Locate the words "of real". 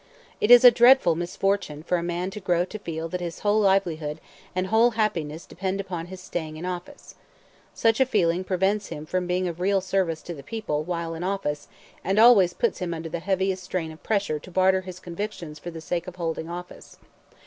9.47-9.79